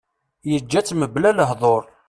[0.51, 1.83] Yeǧǧa-tt mebla lehdur.